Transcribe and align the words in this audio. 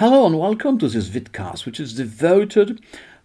Hello 0.00 0.24
and 0.24 0.38
welcome 0.38 0.78
to 0.78 0.88
this 0.88 1.10
vidcast, 1.10 1.66
which 1.66 1.78
is 1.78 1.92
devoted 1.92 2.80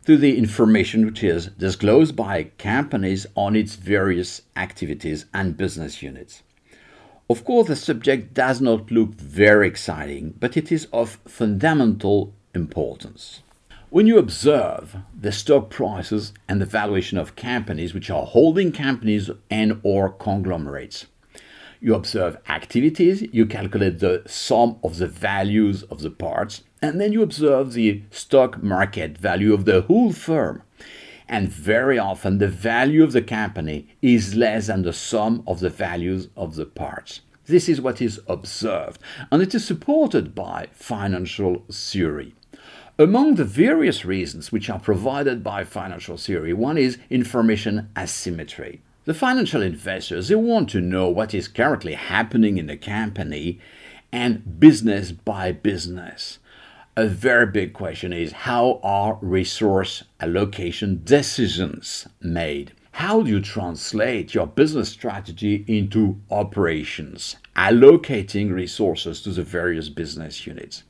to 0.05 0.17
the 0.17 0.37
information 0.37 1.05
which 1.05 1.23
is 1.23 1.45
disclosed 1.57 2.17
by 2.17 2.51
companies 2.57 3.25
on 3.33 3.55
its 3.55 3.75
various 3.75 4.41
activities 4.57 5.25
and 5.33 5.55
business 5.55 6.01
units. 6.03 6.43
Of 7.29 7.45
course, 7.45 7.69
the 7.69 7.77
subject 7.77 8.33
does 8.33 8.59
not 8.59 8.91
look 8.91 9.13
very 9.13 9.69
exciting, 9.69 10.33
but 10.37 10.57
it 10.57 10.69
is 10.69 10.89
of 10.91 11.17
fundamental 11.25 12.33
importance. 12.53 13.41
When 13.89 14.05
you 14.05 14.17
observe 14.17 14.97
the 15.17 15.31
stock 15.31 15.69
prices 15.69 16.33
and 16.49 16.59
the 16.59 16.65
valuation 16.65 17.17
of 17.17 17.37
companies 17.37 17.93
which 17.93 18.09
are 18.09 18.25
holding 18.25 18.73
companies 18.73 19.29
and 19.49 19.79
or 19.81 20.09
conglomerates, 20.09 21.05
you 21.79 21.95
observe 21.95 22.37
activities, 22.49 23.23
you 23.31 23.45
calculate 23.45 23.99
the 23.99 24.23
sum 24.25 24.77
of 24.83 24.97
the 24.97 25.07
values 25.07 25.83
of 25.83 25.99
the 25.99 26.09
parts, 26.09 26.63
and 26.81 26.99
then 26.99 27.13
you 27.13 27.21
observe 27.21 27.73
the 27.73 28.03
stock 28.11 28.61
market 28.61 29.17
value 29.17 29.53
of 29.53 29.65
the 29.65 29.81
whole 29.81 30.11
firm. 30.11 30.63
And 31.27 31.49
very 31.49 31.97
often, 31.97 32.37
the 32.37 32.47
value 32.47 33.03
of 33.03 33.11
the 33.11 33.21
company 33.21 33.87
is 34.01 34.35
less 34.35 34.67
than 34.67 34.83
the 34.83 34.93
sum 34.93 35.43
of 35.47 35.59
the 35.59 35.69
values 35.69 36.29
of 36.35 36.55
the 36.55 36.65
parts. 36.65 37.21
This 37.47 37.69
is 37.69 37.81
what 37.81 38.01
is 38.01 38.19
observed, 38.27 38.99
and 39.31 39.41
it 39.41 39.53
is 39.53 39.65
supported 39.65 40.33
by 40.33 40.67
financial 40.71 41.63
theory. 41.71 42.33
Among 42.97 43.35
the 43.35 43.43
various 43.43 44.05
reasons 44.05 44.51
which 44.51 44.69
are 44.69 44.79
provided 44.79 45.43
by 45.43 45.63
financial 45.63 46.17
theory, 46.17 46.53
one 46.53 46.77
is 46.77 46.97
information 47.09 47.89
asymmetry. 47.97 48.81
The 49.05 49.13
financial 49.13 49.61
investors, 49.61 50.29
they 50.29 50.35
want 50.35 50.67
to 50.71 50.81
know 50.81 51.09
what 51.09 51.35
is 51.35 51.47
currently 51.47 51.93
happening 51.93 52.57
in 52.57 52.65
the 52.65 52.75
company 52.75 53.59
and 54.11 54.59
business 54.59 55.11
by 55.11 55.51
business. 55.51 56.39
A 56.97 57.05
very 57.05 57.45
big 57.45 57.73
question 57.73 58.11
is 58.11 58.31
how 58.31 58.79
are 58.81 59.19
resource 59.21 60.03
allocation 60.19 61.01
decisions 61.03 62.07
made? 62.19 62.71
How 62.93 63.21
do 63.21 63.29
you 63.29 63.41
translate 63.41 64.33
your 64.33 64.47
business 64.47 64.89
strategy 64.89 65.63
into 65.67 66.19
operations, 66.31 67.35
allocating 67.55 68.51
resources 68.51 69.21
to 69.21 69.29
the 69.29 69.43
various 69.43 69.87
business 69.87 70.47
units? 70.47 70.81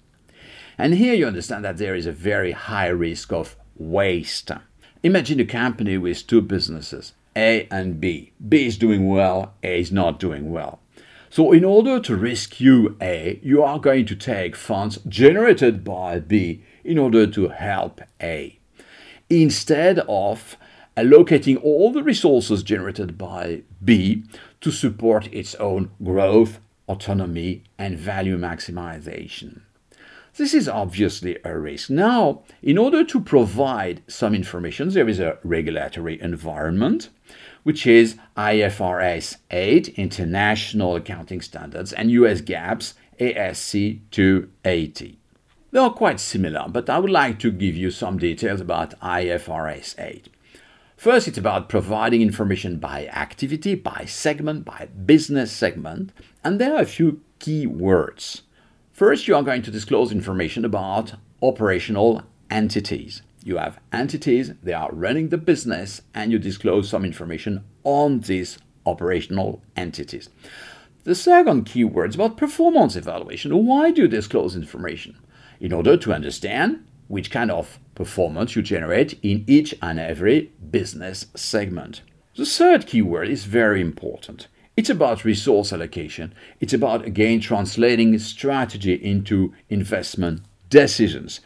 And 0.77 0.93
here 0.93 1.15
you 1.15 1.27
understand 1.27 1.65
that 1.65 1.79
there 1.79 1.95
is 1.95 2.05
a 2.05 2.13
very 2.13 2.53
high 2.53 2.87
risk 2.87 3.33
of 3.33 3.57
waste. 3.75 4.51
Imagine 5.03 5.41
a 5.41 5.45
company 5.45 5.97
with 5.97 6.25
two 6.25 6.39
businesses. 6.41 7.11
A 7.35 7.67
and 7.69 7.99
B. 7.99 8.31
B 8.47 8.65
is 8.65 8.77
doing 8.77 9.09
well, 9.09 9.53
A 9.63 9.79
is 9.79 9.91
not 9.91 10.19
doing 10.19 10.51
well. 10.51 10.79
So, 11.29 11.51
in 11.51 11.65
order 11.65 11.99
to 11.99 12.15
rescue 12.15 12.95
A, 13.01 13.39
you 13.43 13.61
are 13.61 13.79
going 13.79 14.05
to 14.05 14.15
take 14.15 14.55
funds 14.55 14.99
generated 15.07 15.83
by 15.83 16.19
B 16.19 16.63
in 16.83 16.97
order 16.97 17.27
to 17.27 17.49
help 17.49 18.01
A. 18.21 18.57
Instead 19.29 19.99
of 20.07 20.55
allocating 20.95 21.61
all 21.61 21.91
the 21.91 22.03
resources 22.03 22.63
generated 22.63 23.17
by 23.17 23.63
B 23.83 24.23
to 24.61 24.71
support 24.71 25.27
its 25.33 25.55
own 25.55 25.91
growth, 26.01 26.59
autonomy, 26.87 27.63
and 27.77 27.99
value 27.99 28.37
maximization. 28.37 29.61
This 30.37 30.53
is 30.53 30.67
obviously 30.67 31.37
a 31.45 31.57
risk. 31.57 31.89
Now, 31.89 32.43
in 32.61 32.77
order 32.77 33.05
to 33.05 33.21
provide 33.21 34.03
some 34.07 34.35
information, 34.35 34.89
there 34.89 35.07
is 35.07 35.21
a 35.21 35.37
regulatory 35.45 36.21
environment, 36.21 37.07
which 37.63 37.87
is 37.87 38.17
IFRS 38.35 39.37
8, 39.49 39.87
International 39.97 40.97
Accounting 40.97 41.39
Standards, 41.39 41.93
and 41.93 42.11
US 42.11 42.41
GAAP's 42.41 42.95
ASC 43.17 44.01
280. 44.11 45.17
They 45.71 45.79
are 45.79 45.93
quite 45.93 46.19
similar, 46.19 46.65
but 46.67 46.89
I 46.89 46.99
would 46.99 47.11
like 47.11 47.39
to 47.39 47.49
give 47.49 47.77
you 47.77 47.89
some 47.89 48.17
details 48.17 48.59
about 48.59 48.99
IFRS 48.99 49.97
8. 49.97 50.27
First, 50.97 51.29
it's 51.29 51.37
about 51.37 51.69
providing 51.69 52.21
information 52.21 52.77
by 52.77 53.07
activity, 53.07 53.73
by 53.75 54.03
segment, 54.05 54.65
by 54.65 54.89
business 55.05 55.53
segment, 55.53 56.11
and 56.43 56.59
there 56.59 56.75
are 56.75 56.81
a 56.81 56.85
few 56.85 57.21
key 57.39 57.65
words. 57.65 58.41
First, 58.95 59.27
you 59.27 59.35
are 59.35 59.43
going 59.43 59.61
to 59.63 59.71
disclose 59.71 60.13
information 60.13 60.63
about 60.63 61.15
operational 61.41 62.23
entities. 62.49 63.23
You 63.43 63.57
have 63.57 63.77
entities, 63.91 64.53
they 64.63 64.71
are 64.71 64.89
running 64.89 65.27
the 65.27 65.37
business, 65.37 66.01
and 66.13 66.31
you 66.31 66.39
disclose 66.39 66.87
some 66.87 67.03
information 67.03 67.65
on 67.83 68.21
these 68.21 68.57
operational 68.85 69.61
entities. 69.75 70.29
The 71.03 71.13
second 71.13 71.65
keyword 71.65 72.11
is 72.11 72.15
about 72.15 72.37
performance 72.37 72.95
evaluation. 72.95 73.65
Why 73.65 73.91
do 73.91 74.03
you 74.03 74.07
disclose 74.07 74.55
information? 74.55 75.17
In 75.59 75.73
order 75.73 75.97
to 75.97 76.13
understand 76.13 76.87
which 77.09 77.29
kind 77.29 77.51
of 77.51 77.79
performance 77.95 78.55
you 78.55 78.61
generate 78.61 79.19
in 79.21 79.43
each 79.45 79.75
and 79.81 79.99
every 79.99 80.53
business 80.71 81.25
segment. 81.35 82.01
The 82.37 82.45
third 82.45 82.87
keyword 82.87 83.27
is 83.27 83.43
very 83.43 83.81
important. 83.81 84.47
It's 84.77 84.89
about 84.89 85.23
resource 85.23 85.71
allocation. 85.71 86.33
It's 86.59 86.73
about, 86.73 87.05
again, 87.05 87.39
translating 87.39 88.19
strategy 88.19 88.93
into 88.93 89.53
investment 89.69 90.41
decisions. 90.69 91.39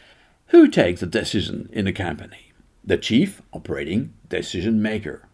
Who 0.47 0.67
takes 0.67 1.01
the 1.01 1.06
decision 1.06 1.69
in 1.72 1.85
a 1.85 1.94
company? 1.94 2.53
The 2.84 2.97
chief 2.97 3.44
operating 3.53 4.13
decision 4.29 4.81
maker, 4.81 5.28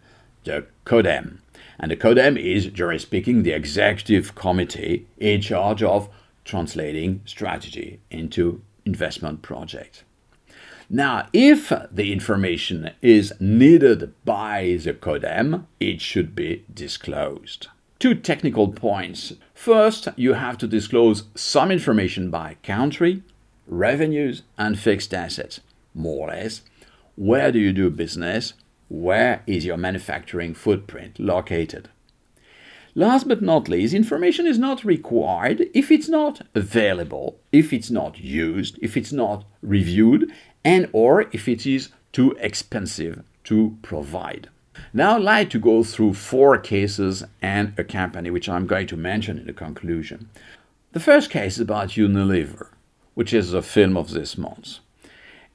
the 0.44 0.66
CODEM. 0.85 1.38
And 1.79 1.89
the 1.89 1.95
CODEM 1.95 2.38
is, 2.38 2.66
generally 2.66 3.00
speaking, 3.00 3.44
the 3.44 3.53
executive 3.53 4.35
committee 4.35 5.07
in 5.17 5.39
charge 5.39 5.81
of 5.81 6.09
translating 6.44 7.22
strategy 7.23 8.01
into 8.12 8.62
investment 8.85 9.41
projects. 9.41 10.03
Now, 10.89 11.29
if 11.31 11.72
the 11.89 12.12
information 12.12 12.91
is 13.01 13.33
needed 13.39 14.13
by 14.25 14.77
the 14.83 14.94
CODEM, 14.94 15.66
it 15.79 16.01
should 16.01 16.35
be 16.35 16.66
disclosed 16.73 17.69
two 18.00 18.16
technical 18.16 18.69
points. 18.69 19.33
First, 19.53 20.07
you 20.16 20.33
have 20.33 20.57
to 20.59 20.67
disclose 20.67 21.23
some 21.35 21.72
information 21.72 22.29
by 22.29 22.57
country, 22.63 23.23
revenues, 23.67 24.44
and 24.57 24.78
fixed 24.78 25.13
assets, 25.13 25.61
more 25.94 26.29
or 26.29 26.33
less. 26.33 26.61
Where 27.16 27.51
do 27.51 27.59
you 27.59 27.72
do 27.72 27.89
business? 27.89 28.53
Where 28.89 29.41
is 29.47 29.66
your 29.66 29.78
manufacturing 29.78 30.53
footprint 30.53 31.19
located? 31.19 31.89
Last 32.97 33.28
but 33.28 33.41
not 33.41 33.67
least, 33.67 33.94
information 33.94 34.47
is 34.47 34.57
not 34.57 34.85
required 34.85 35.67
if 35.73 35.91
it's 35.91 36.07
not 36.07 36.41
available, 36.53 37.39
if 37.51 37.73
it's 37.73 37.91
not 37.91 38.19
used, 38.19 38.79
if 38.81 38.95
it's 38.95 39.12
not 39.12 39.44
reviewed, 39.62 40.31
and 40.63 40.88
or 40.94 41.25
if 41.33 41.47
it 41.50 41.66
is 41.66 41.89
too 42.13 42.38
expensive 42.39 43.23
to 43.44 43.77
provide. 43.81 44.50
Now 44.97 45.17
I'd 45.17 45.23
like 45.23 45.50
to 45.50 45.59
go 45.59 45.83
through 45.83 46.13
four 46.13 46.57
cases 46.57 47.22
and 47.41 47.78
a 47.78 47.83
company 47.83 48.29
which 48.29 48.47
I'm 48.47 48.66
going 48.66 48.88
to 48.88 48.95
mention 48.95 49.38
in 49.38 49.45
the 49.45 49.51
conclusion. 49.51 50.29
The 50.94 51.01
first 51.01 51.29
case 51.29 51.56
is 51.56 51.59
about 51.59 51.89
Unilever, 51.89 52.69
which 53.13 53.33
is 53.33 53.53
a 53.53 53.61
film 53.61 53.97
of 53.97 54.11
this 54.11 54.38
month. 54.38 54.78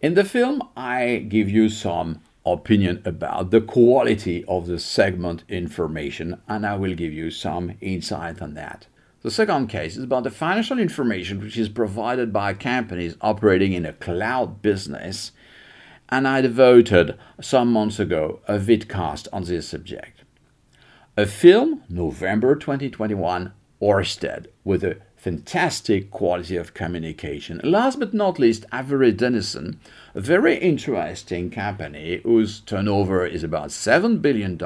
In 0.02 0.12
the 0.12 0.24
film, 0.24 0.62
I 0.76 1.24
give 1.26 1.48
you 1.48 1.70
some 1.70 2.20
opinion 2.44 3.00
about 3.06 3.50
the 3.50 3.62
quality 3.62 4.44
of 4.44 4.66
the 4.66 4.78
segment 4.78 5.44
information, 5.48 6.42
and 6.46 6.66
I 6.66 6.76
will 6.76 6.94
give 6.94 7.14
you 7.14 7.30
some 7.30 7.72
insight 7.80 8.42
on 8.42 8.52
that. 8.56 8.88
The 9.22 9.30
second 9.30 9.68
case 9.68 9.96
is 9.96 10.04
about 10.04 10.24
the 10.24 10.30
financial 10.30 10.78
information 10.78 11.40
which 11.40 11.56
is 11.56 11.70
provided 11.70 12.30
by 12.30 12.52
companies 12.52 13.16
operating 13.22 13.72
in 13.72 13.86
a 13.86 13.94
cloud 13.94 14.60
business 14.60 15.32
and 16.10 16.26
I 16.26 16.41
devoted 16.41 17.19
some 17.41 17.72
months 17.72 17.98
ago 17.98 18.41
a 18.48 18.59
vidcast 18.59 19.28
on 19.32 19.44
this 19.44 19.69
subject. 19.69 20.25
A 21.16 21.26
film, 21.26 21.82
November 21.88 22.54
2021, 22.54 23.53
Orsted, 23.81 24.47
with 24.65 24.84
a 24.84 24.99
fantastic 25.16 26.10
quality 26.10 26.56
of 26.56 26.72
communication. 26.72 27.60
Last 27.62 27.99
but 27.99 28.15
not 28.15 28.38
least, 28.38 28.65
Avery 28.72 29.12
Dennison, 29.12 29.79
a 30.14 30.20
very 30.20 30.56
interesting 30.56 31.50
company 31.50 32.20
whose 32.25 32.61
turnover 32.61 33.26
is 33.26 33.44
about 33.44 33.69
$7 33.69 34.23
billion, 34.23 34.58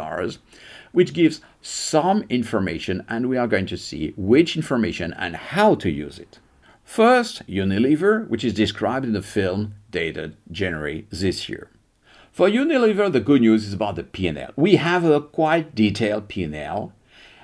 which 0.93 1.13
gives 1.13 1.41
some 1.61 2.25
information, 2.29 3.05
and 3.09 3.29
we 3.29 3.37
are 3.37 3.49
going 3.49 3.67
to 3.67 3.77
see 3.77 4.15
which 4.17 4.57
information 4.57 5.13
and 5.15 5.35
how 5.35 5.75
to 5.75 5.91
use 5.91 6.19
it. 6.21 6.39
First, 6.95 7.45
Unilever, 7.49 8.29
which 8.29 8.45
is 8.45 8.55
described 8.55 9.05
in 9.05 9.15
the 9.15 9.21
film 9.21 9.75
dated 9.91 10.37
January 10.53 11.09
this 11.11 11.49
year. 11.49 11.69
For 12.31 12.49
Unilever, 12.49 13.11
the 13.11 13.19
good 13.19 13.41
news 13.41 13.67
is 13.67 13.73
about 13.73 13.97
the 13.97 14.05
P&L. 14.05 14.53
We 14.55 14.77
have 14.77 15.05
a 15.05 15.21
quite 15.21 15.75
detailed 15.75 16.29
P&L, 16.29 16.93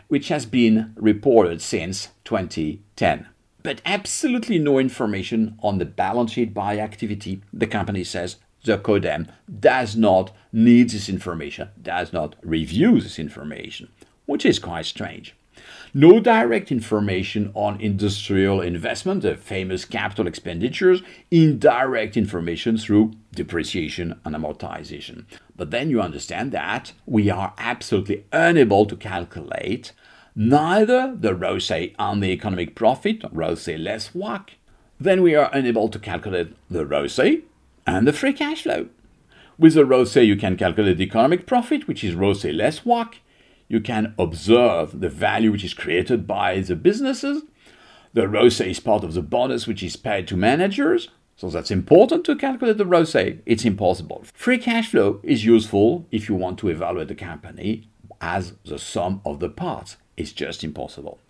which 0.06 0.28
has 0.28 0.46
been 0.46 0.92
reported 0.94 1.60
since 1.60 2.10
2010. 2.22 3.26
But 3.64 3.82
absolutely 3.84 4.60
no 4.60 4.78
information 4.78 5.58
on 5.64 5.78
the 5.78 5.84
balance 5.84 6.30
sheet 6.30 6.54
by 6.54 6.78
activity. 6.78 7.42
The 7.52 7.66
company 7.66 8.04
says 8.04 8.36
the 8.62 8.78
CODEM 8.78 9.26
does 9.58 9.96
not 9.96 10.30
need 10.52 10.90
this 10.90 11.08
information, 11.08 11.70
does 11.82 12.12
not 12.12 12.36
review 12.42 13.00
this 13.00 13.18
information, 13.18 13.88
which 14.26 14.46
is 14.46 14.60
quite 14.60 14.86
strange. 14.86 15.34
No 15.92 16.20
direct 16.20 16.70
information 16.70 17.50
on 17.52 17.80
industrial 17.80 18.60
investment, 18.60 19.22
the 19.22 19.36
famous 19.36 19.84
capital 19.84 20.28
expenditures, 20.28 21.02
indirect 21.32 22.16
information 22.16 22.78
through 22.78 23.14
depreciation 23.34 24.20
and 24.24 24.36
amortization. 24.36 25.24
But 25.56 25.72
then 25.72 25.90
you 25.90 26.00
understand 26.00 26.52
that 26.52 26.92
we 27.06 27.28
are 27.28 27.54
absolutely 27.58 28.24
unable 28.32 28.86
to 28.86 28.94
calculate 28.94 29.92
neither 30.36 31.16
the 31.18 31.34
ROCE 31.34 31.90
on 31.98 32.20
the 32.20 32.30
economic 32.30 32.76
profit, 32.76 33.24
ROCE 33.32 33.76
less 33.76 34.10
WACC, 34.10 34.50
then 35.00 35.22
we 35.22 35.34
are 35.34 35.50
unable 35.52 35.88
to 35.88 35.98
calculate 35.98 36.54
the 36.70 36.86
ROCE 36.86 37.42
and 37.84 38.06
the 38.06 38.12
free 38.12 38.32
cash 38.32 38.62
flow. 38.62 38.88
With 39.58 39.74
the 39.74 39.84
ROCE, 39.84 40.16
you 40.16 40.36
can 40.36 40.56
calculate 40.56 40.98
the 40.98 41.04
economic 41.04 41.46
profit, 41.46 41.88
which 41.88 42.04
is 42.04 42.14
ROCE 42.14 42.44
less 42.44 42.80
WACC, 42.80 43.16
you 43.70 43.80
can 43.80 44.12
observe 44.18 44.98
the 44.98 45.08
value 45.08 45.52
which 45.52 45.62
is 45.62 45.74
created 45.74 46.26
by 46.26 46.60
the 46.60 46.74
businesses. 46.74 47.44
The 48.12 48.26
ROCE 48.26 48.62
is 48.62 48.80
part 48.80 49.04
of 49.04 49.14
the 49.14 49.22
bonus 49.22 49.68
which 49.68 49.84
is 49.84 49.94
paid 49.94 50.26
to 50.26 50.36
managers. 50.36 51.08
So 51.36 51.48
that's 51.48 51.70
important 51.70 52.24
to 52.24 52.34
calculate 52.34 52.78
the 52.78 52.84
ROCE. 52.84 53.38
It's 53.46 53.64
impossible. 53.64 54.24
Free 54.34 54.58
cash 54.58 54.90
flow 54.90 55.20
is 55.22 55.44
useful 55.44 56.04
if 56.10 56.28
you 56.28 56.34
want 56.34 56.58
to 56.58 56.68
evaluate 56.68 57.06
the 57.06 57.14
company 57.14 57.88
as 58.20 58.54
the 58.64 58.78
sum 58.78 59.20
of 59.24 59.38
the 59.38 59.48
parts. 59.48 59.96
It's 60.16 60.32
just 60.32 60.64
impossible. 60.64 61.20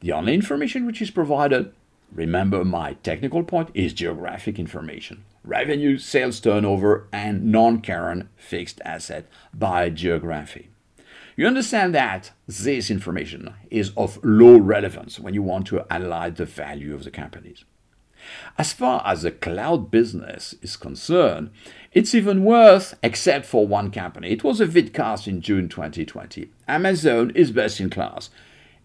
The 0.00 0.12
only 0.12 0.32
information 0.32 0.86
which 0.86 1.02
is 1.02 1.10
provided, 1.10 1.74
remember 2.10 2.64
my 2.64 2.94
technical 3.02 3.44
point, 3.44 3.68
is 3.74 3.92
geographic 3.92 4.58
information. 4.58 5.24
Revenue, 5.44 5.98
sales 5.98 6.40
turnover, 6.40 7.06
and 7.12 7.52
non 7.52 7.82
current 7.82 8.28
fixed 8.36 8.80
asset 8.82 9.26
by 9.52 9.90
geography. 9.90 10.71
You 11.36 11.46
understand 11.46 11.94
that 11.94 12.32
this 12.46 12.90
information 12.90 13.54
is 13.70 13.92
of 13.96 14.18
low 14.22 14.58
relevance 14.58 15.18
when 15.18 15.34
you 15.34 15.42
want 15.42 15.66
to 15.68 15.84
analyze 15.90 16.34
the 16.34 16.44
value 16.44 16.94
of 16.94 17.04
the 17.04 17.10
companies. 17.10 17.64
As 18.58 18.72
far 18.72 19.02
as 19.04 19.22
the 19.22 19.32
cloud 19.32 19.90
business 19.90 20.54
is 20.62 20.76
concerned, 20.76 21.50
it's 21.92 22.14
even 22.14 22.44
worse, 22.44 22.94
except 23.02 23.46
for 23.46 23.66
one 23.66 23.90
company. 23.90 24.30
It 24.30 24.44
was 24.44 24.60
a 24.60 24.66
vidcast 24.66 25.26
in 25.26 25.40
June 25.40 25.68
2020. 25.68 26.50
Amazon 26.68 27.32
is 27.34 27.50
best 27.50 27.80
in 27.80 27.90
class 27.90 28.30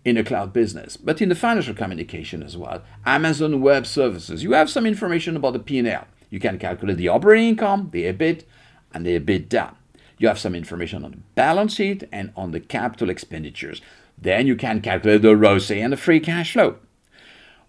in 0.04 0.16
the 0.16 0.24
cloud 0.24 0.54
business, 0.54 0.96
but 0.96 1.22
in 1.22 1.30
the 1.30 1.36
financial 1.36 1.76
communication 1.76 2.42
as 2.42 2.56
well. 2.56 2.82
Amazon 3.06 3.62
Web 3.62 3.86
Services, 3.86 4.42
you 4.42 4.54
have 4.54 4.70
some 4.70 4.86
information 4.86 5.36
about 5.36 5.54
the 5.54 5.60
P&L. 5.60 6.08
You 6.30 6.40
can 6.40 6.58
calculate 6.58 6.98
the 6.98 7.10
operating 7.10 7.50
income, 7.50 7.90
the 7.92 8.06
EBIT, 8.06 8.44
and 8.94 9.06
the 9.06 9.20
EBITDA. 9.20 9.76
You 10.18 10.28
have 10.28 10.40
some 10.40 10.56
information 10.56 11.04
on 11.04 11.12
the 11.12 11.18
balance 11.36 11.76
sheet 11.76 12.04
and 12.12 12.32
on 12.36 12.52
the 12.52 12.60
capital 12.60 13.10
expenditures. 13.10 13.82
Then 14.18 14.48
you 14.48 14.56
can 14.56 14.82
calculate 14.82 15.22
the 15.22 15.36
ROCE 15.36 15.72
and 15.72 15.94
the 15.94 15.98
free 15.98 16.20
cash 16.20 16.54
flow. 16.54 16.78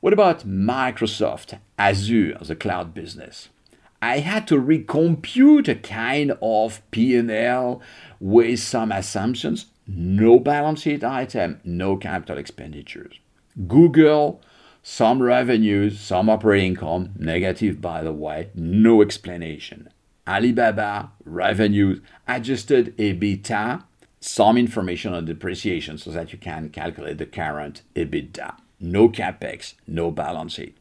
What 0.01 0.13
about 0.13 0.47
Microsoft 0.47 1.59
Azure, 1.79 2.39
the 2.41 2.57
cloud 2.57 2.95
business? 2.95 3.49
I 4.01 4.21
had 4.21 4.47
to 4.49 4.55
recompute 4.55 5.69
a 5.69 5.75
kind 5.75 6.33
of 6.41 6.89
P&L 6.93 7.83
with 8.21 8.61
some 8.61 8.93
assumptions. 8.93 9.67
No 9.87 10.39
balance 10.39 10.83
sheet 10.83 11.03
item, 11.03 11.61
no 11.65 11.97
capital 11.97 12.39
expenditures. 12.39 13.19
Google, 13.67 14.41
some 14.83 15.21
revenues, 15.21 15.99
some 15.99 16.31
operating 16.31 16.73
income, 16.73 17.11
negative 17.19 17.81
by 17.81 18.03
the 18.03 18.13
way, 18.13 18.51
no 18.55 19.03
explanation. 19.03 19.89
Alibaba 20.29 21.13
revenues, 21.25 22.01
adjusted 22.29 22.95
EBITDA, 22.99 23.83
some 24.21 24.59
information 24.59 25.15
on 25.15 25.25
depreciation 25.25 25.97
so 25.97 26.11
that 26.11 26.33
you 26.33 26.39
can 26.39 26.69
calculate 26.69 27.17
the 27.17 27.27
current 27.27 27.83
EBITDA. 27.97 28.55
No 28.79 29.09
capex, 29.09 29.75
no 29.87 30.11
balance 30.11 30.55
sheet. 30.55 30.77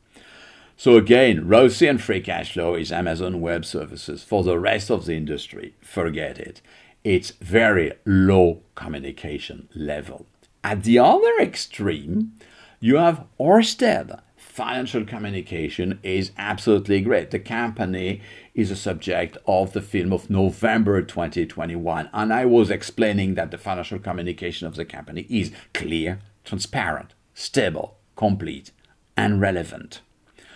So 0.76 0.98
again, 0.98 1.48
ROCE 1.48 1.82
and 1.84 2.02
free 2.02 2.22
cash 2.22 2.54
flow 2.54 2.76
is 2.76 2.92
Amazon 2.92 3.42
Web 3.42 3.66
Services. 3.66 4.24
For 4.24 4.44
the 4.44 4.60
rest 4.60 4.92
of 4.92 5.06
the 5.06 5.16
industry, 5.16 5.74
forget 5.82 6.38
it. 6.38 6.62
It's 7.04 7.32
very 7.42 7.94
low 8.06 8.62
communication 8.76 9.70
level. 9.74 10.28
At 10.64 10.84
the 10.84 11.00
other 11.00 11.40
extreme, 11.40 12.34
you 12.80 12.98
have 12.98 13.26
Orsted, 13.40 14.20
financial 14.58 15.06
communication 15.06 16.00
is 16.02 16.32
absolutely 16.36 17.00
great. 17.00 17.30
The 17.30 17.38
company 17.38 18.22
is 18.56 18.72
a 18.72 18.76
subject 18.76 19.38
of 19.46 19.74
the 19.74 19.84
film 19.84 20.12
of 20.12 20.32
November 20.32 21.00
2021, 21.04 22.10
and 22.12 22.34
I 22.34 22.44
was 22.46 22.72
explaining 22.72 23.36
that 23.36 23.52
the 23.52 23.60
financial 23.60 24.00
communication 24.00 24.66
of 24.66 24.74
the 24.74 24.84
company 24.84 25.28
is 25.30 25.52
clear, 25.76 26.22
transparent, 26.44 27.14
stable, 27.36 27.98
complete, 28.16 28.72
and 29.16 29.40
relevant, 29.40 30.02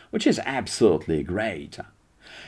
which 0.10 0.26
is 0.26 0.42
absolutely 0.48 1.22
great. 1.22 1.78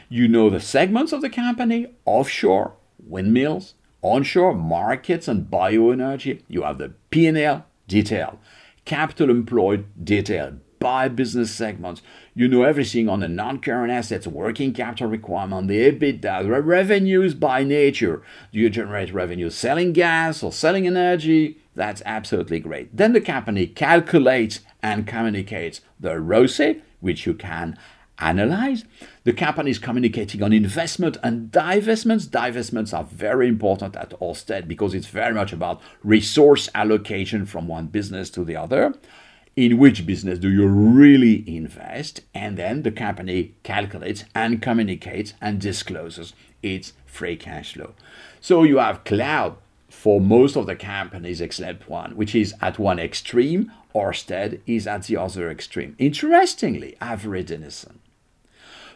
You 0.09 0.27
know 0.27 0.49
the 0.49 0.59
segments 0.59 1.13
of 1.13 1.21
the 1.21 1.29
company 1.29 1.85
offshore, 2.03 2.73
windmills, 2.97 3.75
onshore 4.01 4.55
markets 4.55 5.27
and 5.27 5.51
bioenergy. 5.51 6.41
You 6.47 6.63
have 6.63 6.79
the 6.79 6.93
P&L 7.11 7.63
detail, 7.87 8.39
capital 8.85 9.29
employed 9.29 9.85
detail, 10.03 10.53
by 10.83 11.07
business 11.07 11.49
segments. 11.49 12.01
You 12.35 12.49
know 12.49 12.63
everything 12.63 13.07
on 13.07 13.21
the 13.21 13.29
non-current 13.29 13.89
assets, 13.89 14.27
working 14.27 14.73
capital 14.73 15.07
requirement, 15.07 15.69
the 15.69 15.89
EBITDA, 15.89 16.43
the 16.43 16.61
revenues 16.61 17.33
by 17.33 17.63
nature. 17.63 18.21
Do 18.51 18.59
you 18.59 18.69
generate 18.69 19.13
revenue 19.13 19.49
selling 19.49 19.93
gas 19.93 20.43
or 20.43 20.51
selling 20.51 20.85
energy? 20.85 21.57
That's 21.73 22.03
absolutely 22.05 22.59
great. 22.59 22.95
Then 22.95 23.13
the 23.13 23.21
company 23.21 23.65
calculates 23.65 24.59
and 24.83 25.07
communicates 25.07 25.79
the 25.97 26.19
ROCE, 26.19 26.81
which 26.99 27.25
you 27.25 27.33
can 27.33 27.77
analyze. 28.19 28.83
The 29.23 29.31
company 29.31 29.71
is 29.71 29.79
communicating 29.79 30.43
on 30.43 30.51
investment 30.51 31.15
and 31.23 31.49
divestments. 31.49 32.27
Divestments 32.27 32.93
are 32.93 33.05
very 33.05 33.47
important 33.47 33.95
at 33.95 34.19
Orsted 34.19 34.67
because 34.67 34.93
it's 34.93 35.07
very 35.07 35.33
much 35.33 35.53
about 35.53 35.81
resource 36.03 36.67
allocation 36.75 37.45
from 37.45 37.69
one 37.69 37.87
business 37.87 38.29
to 38.31 38.43
the 38.43 38.57
other 38.57 38.93
in 39.55 39.77
which 39.77 40.05
business 40.05 40.39
do 40.39 40.49
you 40.49 40.67
really 40.67 41.43
invest? 41.47 42.21
And 42.33 42.57
then 42.57 42.83
the 42.83 42.91
company 42.91 43.53
calculates 43.63 44.25
and 44.33 44.61
communicates 44.61 45.33
and 45.41 45.59
discloses 45.59 46.33
its 46.61 46.93
free 47.05 47.35
cash 47.35 47.73
flow. 47.73 47.93
So 48.41 48.63
you 48.63 48.77
have 48.77 49.03
cloud 49.03 49.57
for 49.89 50.19
most 50.19 50.55
of 50.55 50.65
the 50.65 50.75
companies 50.75 51.39
except 51.39 51.87
one 51.87 52.15
which 52.15 52.33
is 52.33 52.55
at 52.61 52.79
one 52.79 52.99
extreme 52.99 53.71
Orsted 53.93 54.59
is 54.65 54.87
at 54.87 55.03
the 55.03 55.17
other 55.17 55.51
extreme. 55.51 55.95
Interestingly 55.99 56.97
Avery 56.99 57.43
Dennison 57.43 57.99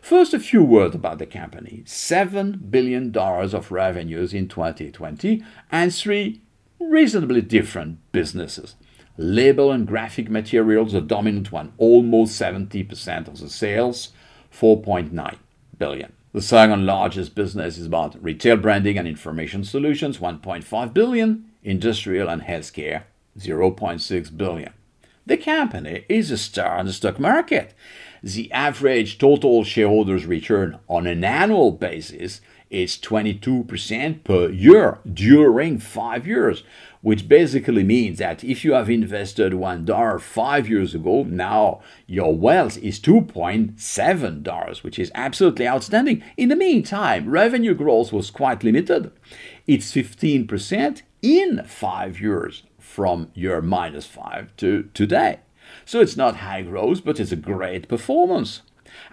First, 0.02 0.34
a 0.34 0.40
few 0.40 0.64
words 0.64 0.96
about 0.96 1.20
the 1.20 1.26
company. 1.26 1.84
$7 1.86 2.72
billion 2.72 3.16
of 3.16 3.72
revenues 3.72 4.34
in 4.34 4.48
2020 4.48 5.44
and 5.72 5.94
three 5.94 6.42
reasonably 6.80 7.42
different 7.42 8.00
businesses 8.12 8.76
label 9.18 9.72
and 9.72 9.88
graphic 9.88 10.30
materials, 10.30 10.94
the 10.94 11.02
dominant 11.02 11.52
one, 11.52 11.74
almost 11.78 12.40
70% 12.40 13.28
of 13.28 13.40
the 13.40 13.50
sales, 13.50 14.10
4.9 14.54 15.36
billion. 15.78 16.14
The 16.34 16.42
second 16.42 16.86
largest 16.86 17.34
business 17.36 17.78
is 17.78 17.88
about 17.88 18.22
retail 18.24 18.58
branding 18.58 18.98
and 18.98 19.08
information 19.08 19.64
solutions, 19.64 20.20
1.5 20.20 20.94
billion, 20.94 21.46
industrial 21.64 22.30
and 22.30 22.44
healthcare, 22.44 23.04
0.6 23.40 24.38
billion. 24.38 24.74
The 25.26 25.38
company 25.38 26.06
is 26.08 26.32
a 26.32 26.38
star 26.38 26.78
on 26.78 26.86
the 26.86 26.94
stock 26.94 27.20
market. 27.20 27.74
The 28.24 28.52
average 28.52 29.18
total 29.18 29.64
shareholders 29.64 30.26
return 30.26 30.80
on 30.88 31.06
an 31.06 31.24
annual 31.24 31.72
basis 31.72 32.40
is 32.70 32.98
22% 32.98 34.24
per 34.24 34.50
year 34.50 35.00
during 35.12 35.80
5 35.80 36.28
years, 36.28 36.64
which 37.02 37.28
basically 37.28 37.84
means 37.84 38.20
that 38.20 38.44
if 38.44 38.66
you 38.66 38.74
have 38.74 38.90
invested 38.90 39.54
$1 39.54 40.22
five 40.22 40.70
years 40.70 40.96
ago, 40.96 41.24
now 41.24 41.82
your 42.06 42.36
wealth 42.36 42.78
is 42.80 43.00
$2.7, 43.00 44.84
which 44.84 45.00
is 45.00 45.12
absolutely 45.16 45.68
outstanding. 45.68 46.24
In 46.36 46.50
the 46.50 46.56
meantime, 46.56 47.30
revenue 47.30 47.74
growth 47.74 48.12
was 48.12 48.32
quite 48.32 48.64
limited. 48.64 49.12
It's 49.66 49.92
15% 49.92 51.02
in 51.22 51.64
five 51.66 52.20
years 52.20 52.64
from 52.80 53.30
year 53.34 53.62
minus 53.62 54.06
five 54.06 54.56
to 54.58 54.90
today. 54.94 55.40
So 55.86 56.00
it's 56.00 56.18
not 56.18 56.38
high 56.38 56.62
growth, 56.62 57.04
but 57.04 57.20
it's 57.20 57.32
a 57.32 57.38
great 57.38 57.88
performance. 57.88 58.62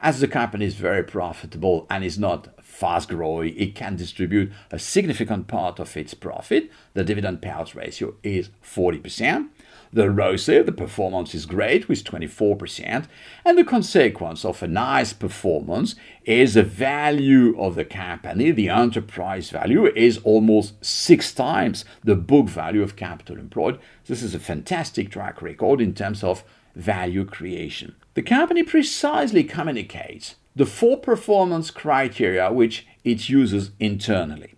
As 0.00 0.20
the 0.20 0.28
company 0.28 0.66
is 0.66 0.74
very 0.74 1.02
profitable 1.02 1.86
and 1.88 2.04
is 2.04 2.18
not 2.18 2.48
fast 2.62 3.08
growing, 3.08 3.56
it 3.56 3.74
can 3.74 3.96
distribute 3.96 4.52
a 4.70 4.78
significant 4.78 5.46
part 5.46 5.78
of 5.78 5.96
its 5.96 6.14
profit. 6.14 6.70
The 6.94 7.04
dividend 7.04 7.40
payout 7.40 7.74
ratio 7.74 8.14
is 8.22 8.50
40%. 8.64 9.48
The 9.94 10.10
ROCE, 10.10 10.46
the 10.46 10.72
performance 10.72 11.36
is 11.36 11.46
great 11.46 11.88
with 11.88 12.02
24%, 12.02 13.06
and 13.44 13.56
the 13.56 13.62
consequence 13.62 14.44
of 14.44 14.60
a 14.60 14.66
nice 14.66 15.12
performance 15.12 15.94
is 16.24 16.54
the 16.54 16.64
value 16.64 17.56
of 17.56 17.76
the 17.76 17.84
company, 17.84 18.50
the 18.50 18.70
enterprise 18.70 19.50
value, 19.50 19.86
is 19.86 20.18
almost 20.24 20.84
six 20.84 21.32
times 21.32 21.84
the 22.02 22.16
book 22.16 22.48
value 22.48 22.82
of 22.82 22.96
capital 22.96 23.38
employed. 23.38 23.78
This 24.06 24.24
is 24.24 24.34
a 24.34 24.40
fantastic 24.40 25.12
track 25.12 25.40
record 25.40 25.80
in 25.80 25.94
terms 25.94 26.24
of 26.24 26.42
value 26.74 27.24
creation. 27.24 27.94
The 28.14 28.22
company 28.22 28.62
precisely 28.62 29.42
communicates 29.42 30.36
the 30.54 30.66
four 30.66 30.98
performance 30.98 31.72
criteria 31.72 32.52
which 32.52 32.86
it 33.02 33.28
uses 33.28 33.72
internally. 33.80 34.54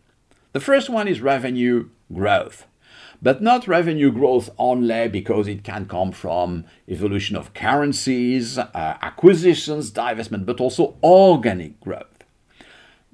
The 0.53 0.61
first 0.61 0.91
one 0.91 1.09
is 1.09 1.23
revenue 1.23 1.89
growth, 2.13 2.67
but 3.23 3.43
not 3.43 3.67
revenue 3.67 4.13
growth 4.13 4.51
only 4.59 5.09
because 5.09 5.49
it 5.49 5.65
can 5.65 5.87
come 5.87 6.13
from 6.13 6.67
evolution 6.87 7.35
of 7.35 7.55
currencies, 7.55 8.59
uh, 8.59 8.99
acquisitions, 9.01 9.91
divestment, 9.91 10.45
but 10.45 10.61
also 10.61 10.97
organic 11.03 11.81
growth. 11.81 12.25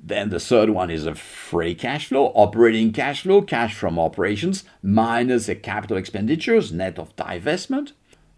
Then 0.05 0.31
the 0.31 0.41
third 0.41 0.71
one 0.71 0.91
is 0.91 1.07
a 1.07 1.15
free 1.15 1.77
cash 1.77 2.09
flow, 2.09 2.33
operating 2.35 2.93
cash 2.93 3.23
flow, 3.23 3.43
cash 3.43 3.75
from 3.75 3.97
operations 3.97 4.65
minus 4.83 5.47
the 5.47 5.55
capital 5.55 5.97
expenditures, 5.97 6.73
net 6.73 6.99
of 6.99 7.15
divestment. 7.15 7.93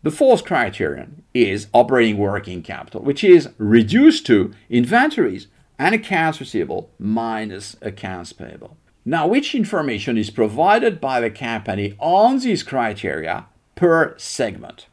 The 0.04 0.10
fourth 0.10 0.44
criterion 0.44 1.22
is 1.32 1.68
operating 1.72 2.18
working 2.18 2.60
capital, 2.60 3.00
which 3.00 3.24
is 3.24 3.48
reduced 3.56 4.26
to 4.26 4.52
inventories 4.68 5.46
and 5.78 5.94
accounts 5.94 6.40
receivable 6.40 6.90
minus 6.98 7.74
accounts 7.80 8.34
payable. 8.34 8.76
Now, 9.06 9.26
which 9.26 9.54
information 9.54 10.18
is 10.18 10.28
provided 10.28 11.00
by 11.00 11.20
the 11.20 11.30
company 11.30 11.94
on 11.98 12.38
these 12.40 12.62
criteria 12.62 13.46
per 13.76 14.14
segment? 14.18 14.88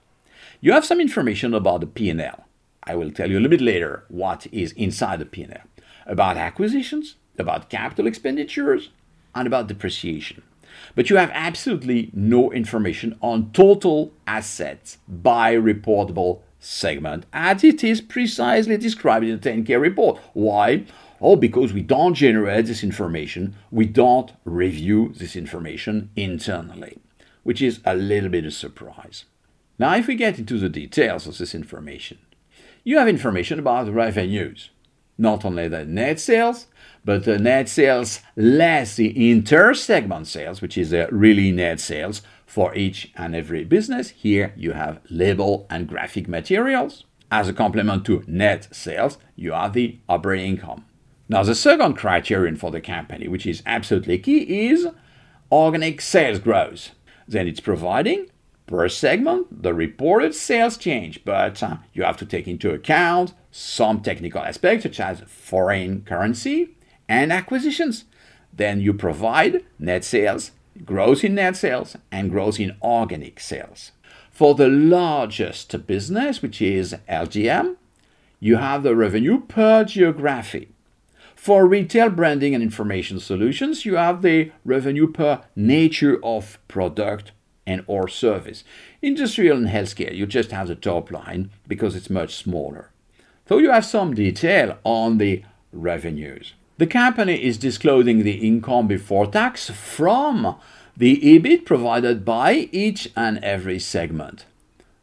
You 0.62 0.72
have 0.72 0.86
some 0.86 1.02
information 1.02 1.54
about 1.54 1.82
the 1.82 1.88
P&L. 1.88 2.46
I 2.86 2.96
will 2.96 3.12
tell 3.12 3.30
you 3.30 3.36
a 3.36 3.42
little 3.42 3.58
bit 3.58 3.60
later 3.60 4.06
what 4.08 4.48
is 4.54 4.72
inside 4.78 5.20
the 5.20 5.26
P&L. 5.26 5.68
About 6.06 6.38
acquisitions, 6.38 7.16
about 7.38 7.70
capital 7.70 8.08
expenditures, 8.08 8.92
and 9.36 9.46
about 9.46 9.68
depreciation 9.68 10.44
but 10.96 11.10
you 11.10 11.16
have 11.18 11.32
absolutely 11.34 12.12
no 12.14 12.52
information 12.52 13.18
on 13.22 13.52
total 13.52 14.12
assets 14.28 14.98
by 15.08 15.56
reportable 15.56 16.42
segment 16.60 17.26
as 17.34 17.64
it 17.64 17.84
is 17.84 18.02
precisely 18.02 18.78
described 18.78 19.26
in 19.26 19.40
the 19.40 19.50
10K 19.50 19.82
report. 19.82 20.20
Why? 20.34 20.86
Oh, 21.20 21.36
because 21.36 21.74
we 21.74 21.82
don't 21.82 22.16
generate 22.16 22.66
this 22.66 22.84
information, 22.84 23.56
we 23.70 23.86
don't 23.86 24.32
review 24.44 25.14
this 25.16 25.36
information 25.36 26.10
internally, 26.16 26.98
which 27.44 27.62
is 27.62 27.80
a 27.86 27.96
little 27.96 28.30
bit 28.30 28.46
of 28.46 28.50
a 28.50 28.52
surprise. 28.52 29.26
Now, 29.78 29.96
if 29.96 30.08
we 30.08 30.16
get 30.16 30.40
into 30.40 30.58
the 30.58 30.70
details 30.70 31.28
of 31.28 31.38
this 31.38 31.54
information, 31.54 32.18
you 32.84 32.98
have 32.98 33.08
information 33.08 33.60
about 33.60 33.92
revenues, 33.94 34.72
not 35.22 35.46
only 35.46 35.68
the 35.68 35.86
net 35.86 36.20
sales, 36.20 36.68
but 37.06 37.24
the 37.24 37.38
net 37.38 37.70
sales 37.70 38.20
less 38.36 38.96
the 38.96 39.32
inter-segment 39.32 40.28
sales, 40.28 40.62
which 40.62 40.78
is 40.78 40.90
the 40.90 41.08
really 41.12 41.52
net 41.52 41.80
sales 41.80 42.22
for 42.46 42.76
each 42.76 43.12
and 43.16 43.36
every 43.36 43.64
business. 43.64 44.10
Here 44.10 44.54
you 44.58 44.74
have 44.74 45.00
label 45.10 45.68
and 45.70 45.88
graphic 45.88 46.28
materials. 46.28 47.06
As 47.30 47.48
a 47.48 47.54
complement 47.54 48.06
to 48.06 48.24
net 48.28 48.68
sales, 48.72 49.18
you 49.36 49.54
have 49.54 49.74
the 49.74 50.00
operating 50.10 50.58
income. 50.58 50.86
Now, 51.30 51.44
the 51.44 51.56
second 51.56 51.94
criterion 51.94 52.58
for 52.58 52.72
the 52.72 52.82
company, 52.82 53.30
which 53.30 53.46
is 53.46 53.64
absolutely 53.66 54.18
key, 54.18 54.68
is 54.68 54.88
organic 55.50 56.02
sales 56.02 56.40
growth. 56.40 56.92
Then 57.28 57.48
it's 57.48 57.62
providing 57.62 58.28
per 58.72 58.88
segment 58.88 59.64
the 59.64 59.74
reported 59.74 60.34
sales 60.34 60.78
change, 60.78 61.26
but 61.26 61.62
uh, 61.62 61.76
you 61.94 62.04
have 62.04 62.16
to 62.16 62.26
take 62.26 62.48
into 62.48 62.72
account 62.72 63.34
some 63.52 64.02
technical 64.02 64.42
aspects 64.42 64.84
such 64.84 64.98
as 64.98 65.20
foreign 65.28 66.04
currency, 66.04 66.70
and 67.10 67.34
acquisitions. 67.34 68.06
Then 68.54 68.80
you 68.80 68.94
provide 68.94 69.66
net 69.78 70.06
sales, 70.06 70.52
growth 70.86 71.26
in 71.26 71.36
net 71.36 71.58
sales, 71.58 71.98
and 72.14 72.32
growth 72.32 72.62
in 72.62 72.78
organic 72.82 73.42
sales. 73.42 73.92
For 74.32 74.56
the 74.56 74.70
largest 74.70 75.86
business, 75.86 76.42
which 76.42 76.62
is 76.62 76.96
LGM, 77.10 77.76
you 78.40 78.56
have 78.56 78.84
the 78.84 78.96
revenue 78.96 79.42
per 79.42 79.84
geography. 79.84 80.70
For 81.36 81.68
retail 81.68 82.10
branding 82.10 82.56
and 82.56 82.64
information 82.64 83.20
solutions, 83.20 83.86
you 83.86 83.96
have 83.96 84.22
the 84.22 84.52
revenue 84.64 85.12
per 85.12 85.42
nature 85.58 86.24
of 86.24 86.58
product 86.70 87.34
and 87.66 87.84
or 87.88 88.08
service. 88.08 88.64
Industrial 89.02 89.58
and 89.58 89.68
healthcare, 89.68 90.16
you 90.16 90.26
just 90.26 90.52
have 90.52 90.68
the 90.68 90.76
top 90.76 91.12
line 91.12 91.50
because 91.68 91.96
it's 91.96 92.10
much 92.10 92.36
smaller. 92.36 92.92
So 93.48 93.58
you 93.58 93.72
have 93.72 93.86
some 93.86 94.14
detail 94.14 94.78
on 94.84 95.18
the 95.18 95.44
revenues. 95.72 96.54
The 96.78 96.88
company 96.88 97.44
is 97.44 97.58
disclosing 97.58 98.24
the 98.24 98.48
income 98.48 98.88
before 98.88 99.28
tax 99.28 99.70
from 99.70 100.56
the 100.98 101.20
EBIT 101.22 101.66
provided 101.66 102.26
by 102.26 102.70
each 102.72 103.10
and 103.16 103.44
every 103.44 103.80
segment. 103.80 104.46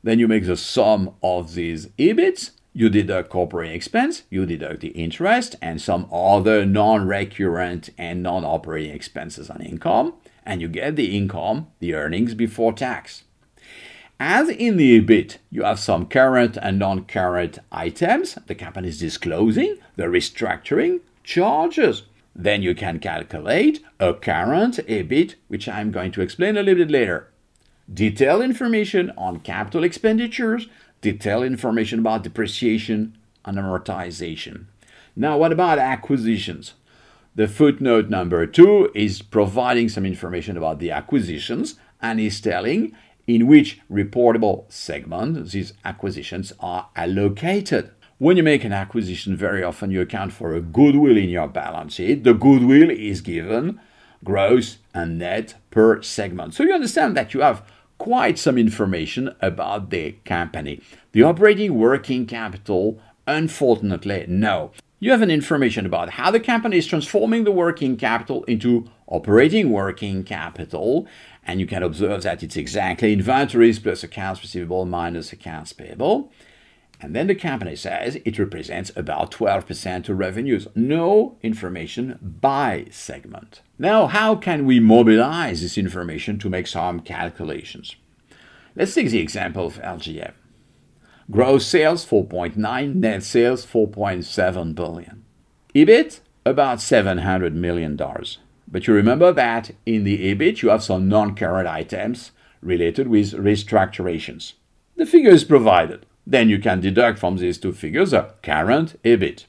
Then 0.02 0.18
you 0.18 0.28
make 0.28 0.46
the 0.46 0.56
sum 0.56 1.14
of 1.22 1.54
these 1.54 1.86
EBITs, 1.98 2.50
you 2.72 2.88
deduct 2.88 3.30
corporate 3.30 3.72
expense, 3.72 4.22
you 4.30 4.46
deduct 4.46 4.80
the 4.80 4.88
interest 4.88 5.56
and 5.60 5.80
some 5.80 6.08
other 6.12 6.64
non-recurrent 6.64 7.90
and 7.98 8.22
non-operating 8.22 8.94
expenses 8.94 9.50
on 9.50 9.60
income, 9.60 10.14
and 10.45 10.61
you 10.61 10.68
get 10.68 10.97
the 10.97 11.16
income, 11.16 11.68
the 11.80 11.95
earnings 11.95 12.35
before 12.35 12.73
tax. 12.73 13.25
As 14.21 14.49
in 14.49 14.76
the 14.76 15.00
EBIT, 15.00 15.38
you 15.49 15.62
have 15.62 15.78
some 15.78 16.07
current 16.07 16.57
and 16.61 16.78
non-current 16.78 17.61
items 17.71 18.35
the 18.47 18.54
company 18.54 18.88
is 18.88 18.99
disclosing, 18.99 19.76
the 19.95 20.04
restructuring, 20.04 21.00
charges. 21.23 22.02
Then 22.35 22.62
you 22.62 22.75
can 22.75 22.99
calculate 22.99 23.80
a 24.00 24.14
current 24.14 24.78
EBIT, 24.88 25.37
which 25.47 25.68
I'm 25.68 25.92
going 25.92 26.11
to 26.12 26.21
explain 26.21 26.57
a 26.57 26.62
little 26.62 26.85
bit 26.85 26.90
later. 26.90 27.28
Detailed 27.92 28.42
information 28.42 29.12
on 29.16 29.40
capital 29.40 29.85
expenditures, 29.85 30.66
detailed 31.00 31.45
information 31.45 32.00
about 32.00 32.25
depreciation 32.25 33.16
and 33.45 33.57
amortization. 33.57 34.64
Now, 35.14 35.38
what 35.38 35.52
about 35.52 35.78
acquisitions? 35.78 36.75
The 37.38 37.47
footnote 37.47 38.11
number 38.11 38.45
two 38.47 38.90
is 38.97 39.23
providing 39.23 39.88
some 39.88 40.04
information 40.04 40.57
about 40.57 40.80
the 40.80 40.90
acquisitions 40.90 41.76
and 42.02 42.18
is 42.18 42.40
telling 42.40 42.97
in 43.28 43.47
which 43.47 43.80
reportable 43.88 44.64
segment 44.68 45.52
these 45.52 45.73
acquisitions 45.85 46.52
are 46.59 46.88
allocated. 46.97 47.92
When 48.18 48.37
you 48.37 48.42
make 48.42 48.64
an 48.64 48.73
acquisition, 48.73 49.37
very 49.37 49.62
often 49.62 49.92
you 49.92 50.00
account 50.00 50.33
for 50.33 50.52
a 50.52 50.61
goodwill 50.61 51.16
in 51.16 51.28
your 51.28 51.47
balance 51.47 51.95
sheet. 51.95 52.25
The 52.25 52.35
goodwill 52.35 52.90
is 52.90 53.21
given 53.21 53.80
gross 54.25 54.78
and 54.92 55.16
net 55.21 55.54
per 55.71 56.02
segment. 56.02 56.54
So 56.54 56.64
you 56.64 56.75
understand 56.75 57.16
that 57.16 57.35
you 57.35 57.42
have 57.42 57.62
quite 57.99 58.37
some 58.37 58.59
information 58.59 59.33
about 59.40 59.90
the 59.90 60.16
company. 60.25 60.80
The 61.12 61.23
operating 61.23 61.78
working 61.78 62.26
capital, 62.26 63.00
unfortunately, 63.28 64.25
no. 64.26 64.73
You 65.00 65.12
have 65.12 65.23
an 65.23 65.31
information 65.31 65.87
about 65.87 66.11
how 66.11 66.33
the 66.33 66.40
company 66.40 66.76
is 66.76 66.87
transforming 66.87 67.45
the 67.45 67.52
working 67.52 67.97
capital 67.97 68.43
into 68.45 68.90
operating 69.07 69.71
working 69.71 70.25
capital, 70.25 71.07
and 71.47 71.61
you 71.61 71.69
can 71.69 71.85
observe 71.85 72.25
that 72.25 72.43
it's 72.43 72.57
exactly 72.57 73.12
inventories 73.12 73.78
plus 73.78 74.02
accounts 74.02 74.43
receivable 74.43 74.85
minus 74.87 75.33
accounts 75.33 75.73
payable. 75.73 76.33
And 77.00 77.14
then 77.14 77.28
the 77.28 77.37
company 77.37 77.76
says 77.76 78.17
it 78.25 78.40
represents 78.40 78.90
about 78.97 79.31
12% 79.31 80.09
of 80.09 80.19
revenues. 80.19 80.67
No 80.75 81.38
information 81.43 82.19
by 82.21 82.87
segment. 82.90 83.62
Now, 83.78 84.09
how 84.09 84.35
can 84.35 84.67
we 84.67 84.81
mobilize 84.81 85.62
this 85.62 85.78
information 85.78 86.40
to 86.40 86.50
make 86.50 86.67
some 86.67 86.99
calculations? 86.99 87.95
Let's 88.75 88.95
take 88.95 89.11
the 89.11 89.21
example 89.21 89.67
of 89.67 89.81
LGM. 89.81 90.33
Gross 91.30 91.66
sales 91.66 92.06
4.9, 92.06 92.94
net 92.94 93.23
sales 93.23 93.66
4.7 93.66 94.75
billion. 94.75 95.25
EBIT 95.75 96.20
about 96.47 96.80
700 96.80 97.54
million 97.54 97.97
dollars. 97.97 98.38
But 98.66 98.87
you 98.87 98.94
remember 98.94 99.30
that 99.32 99.73
in 99.85 100.04
the 100.04 100.35
EBIT 100.35 100.62
you 100.62 100.70
have 100.70 100.82
some 100.82 101.06
non-current 101.06 101.68
items 101.68 102.32
related 102.62 103.08
with 103.08 103.32
restructurations. 103.32 104.54
The 104.97 105.04
figure 105.04 105.30
is 105.30 105.44
provided. 105.44 106.06
Then 106.26 106.49
you 106.49 106.58
can 106.58 106.80
deduct 106.80 107.18
from 107.18 107.37
these 107.37 107.58
two 107.58 107.75
figures 107.75 108.14
a 108.14 108.35
current 108.42 108.99
EBIT. 109.04 109.44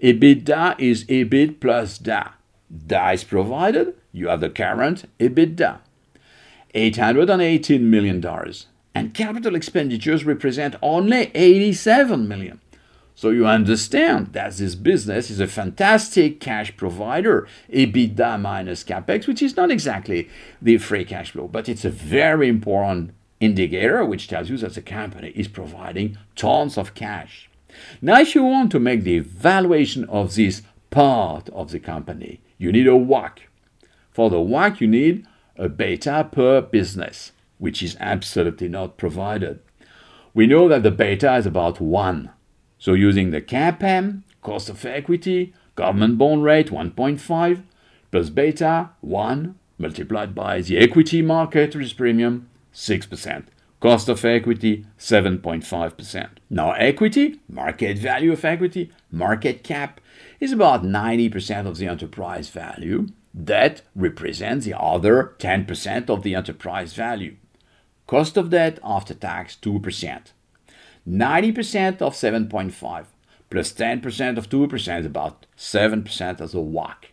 EBITDA 0.00 0.78
is 0.78 1.04
EBIT 1.06 1.60
plus 1.60 1.98
DA. 1.98 2.28
DA 2.86 3.14
is 3.14 3.24
provided, 3.24 3.94
you 4.12 4.28
have 4.28 4.40
the 4.40 4.50
current 4.50 5.08
EBITDA. 5.18 5.78
$818 6.74 7.80
million. 7.80 8.20
And 8.98 9.14
capital 9.14 9.54
expenditures 9.54 10.24
represent 10.24 10.74
only 10.82 11.30
87 11.32 12.26
million. 12.26 12.60
So 13.14 13.30
you 13.30 13.46
understand 13.46 14.32
that 14.32 14.56
this 14.56 14.74
business 14.74 15.30
is 15.30 15.38
a 15.38 15.46
fantastic 15.46 16.40
cash 16.40 16.76
provider, 16.76 17.46
EBITDA 17.72 18.40
minus 18.40 18.82
capex, 18.82 19.28
which 19.28 19.40
is 19.40 19.56
not 19.56 19.70
exactly 19.70 20.28
the 20.60 20.78
free 20.78 21.04
cash 21.04 21.30
flow, 21.30 21.46
but 21.46 21.68
it's 21.68 21.84
a 21.84 21.90
very 21.90 22.48
important 22.48 23.12
indicator 23.38 24.04
which 24.04 24.26
tells 24.26 24.50
you 24.50 24.56
that 24.58 24.74
the 24.74 24.82
company 24.82 25.28
is 25.36 25.46
providing 25.46 26.18
tons 26.34 26.76
of 26.76 26.94
cash. 26.94 27.48
Now, 28.02 28.18
if 28.18 28.34
you 28.34 28.42
want 28.42 28.72
to 28.72 28.80
make 28.80 29.04
the 29.04 29.16
evaluation 29.16 30.06
of 30.06 30.34
this 30.34 30.62
part 30.90 31.48
of 31.50 31.70
the 31.70 31.78
company, 31.78 32.40
you 32.56 32.72
need 32.72 32.88
a 32.88 32.98
WACC. 32.98 33.38
For 34.10 34.28
the 34.28 34.38
WACC, 34.38 34.80
you 34.80 34.88
need 34.88 35.24
a 35.56 35.68
beta 35.68 36.28
per 36.32 36.60
business, 36.62 37.30
which 37.58 37.82
is 37.82 37.96
absolutely 38.00 38.68
not 38.68 38.96
provided. 38.96 39.60
We 40.34 40.46
know 40.46 40.68
that 40.68 40.82
the 40.82 40.90
beta 40.90 41.36
is 41.36 41.46
about 41.46 41.80
1. 41.80 42.30
So 42.78 42.94
using 42.94 43.30
the 43.30 43.42
CAPM, 43.42 44.22
cost 44.42 44.68
of 44.68 44.84
equity, 44.84 45.52
government 45.74 46.18
bond 46.18 46.44
rate 46.44 46.70
1.5, 46.70 47.62
plus 48.10 48.30
beta 48.30 48.90
1 49.00 49.54
multiplied 49.78 50.34
by 50.34 50.60
the 50.60 50.78
equity 50.78 51.22
market 51.22 51.74
risk 51.74 51.96
premium 51.96 52.48
6%. 52.74 53.44
Cost 53.80 54.08
of 54.08 54.24
equity 54.24 54.84
7.5%. 54.98 56.28
Now, 56.50 56.72
equity, 56.72 57.40
market 57.48 57.96
value 57.96 58.32
of 58.32 58.44
equity, 58.44 58.90
market 59.12 59.62
cap, 59.62 60.00
is 60.40 60.52
about 60.52 60.82
90% 60.82 61.66
of 61.66 61.78
the 61.78 61.86
enterprise 61.86 62.48
value. 62.48 63.06
Debt 63.32 63.82
represents 63.94 64.66
the 64.66 64.76
other 64.76 65.36
10% 65.38 66.10
of 66.10 66.24
the 66.24 66.34
enterprise 66.34 66.94
value. 66.94 67.36
Cost 68.08 68.38
of 68.38 68.48
debt 68.48 68.78
after 68.82 69.12
tax 69.12 69.54
2%. 69.60 70.32
90% 71.06 72.02
of 72.02 72.14
7.5 72.14 73.04
plus 73.50 73.72
10% 73.74 74.38
of 74.38 74.48
2% 74.48 75.06
about 75.06 75.46
7% 75.58 76.40
as 76.40 76.54
a 76.54 76.56
WACC. 76.56 77.04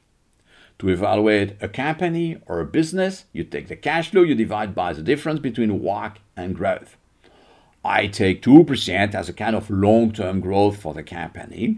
To 0.79 0.89
evaluate 0.89 1.57
a 1.61 1.67
company 1.67 2.37
or 2.47 2.61
a 2.61 2.65
business, 2.65 3.25
you 3.33 3.43
take 3.43 3.67
the 3.67 3.75
cash 3.75 4.11
flow, 4.11 4.21
you 4.21 4.35
divide 4.35 4.73
by 4.73 4.93
the 4.93 5.01
difference 5.01 5.41
between 5.41 5.81
WACC 5.81 6.15
and 6.37 6.55
growth. 6.55 6.95
I 7.83 8.07
take 8.07 8.41
2% 8.41 9.13
as 9.13 9.27
a 9.27 9.33
kind 9.33 9.55
of 9.57 9.69
long 9.69 10.13
term 10.13 10.39
growth 10.39 10.81
for 10.81 10.93
the 10.93 11.03
company, 11.03 11.77